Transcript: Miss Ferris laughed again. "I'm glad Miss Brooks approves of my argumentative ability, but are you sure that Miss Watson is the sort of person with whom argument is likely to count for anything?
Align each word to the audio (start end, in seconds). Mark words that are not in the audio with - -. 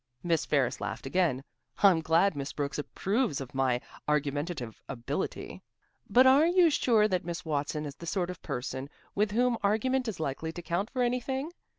Miss 0.23 0.47
Ferris 0.47 0.81
laughed 0.81 1.05
again. 1.05 1.43
"I'm 1.83 2.01
glad 2.01 2.35
Miss 2.35 2.53
Brooks 2.53 2.79
approves 2.79 3.39
of 3.39 3.53
my 3.53 3.79
argumentative 4.07 4.81
ability, 4.89 5.61
but 6.09 6.25
are 6.25 6.47
you 6.47 6.71
sure 6.71 7.07
that 7.07 7.23
Miss 7.23 7.45
Watson 7.45 7.85
is 7.85 7.93
the 7.93 8.07
sort 8.07 8.31
of 8.31 8.41
person 8.41 8.89
with 9.13 9.29
whom 9.29 9.59
argument 9.61 10.07
is 10.07 10.19
likely 10.19 10.51
to 10.53 10.61
count 10.63 10.89
for 10.89 11.03
anything? 11.03 11.51